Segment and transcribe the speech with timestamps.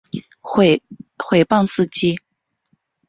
[1.19, 2.19] 毁谤司机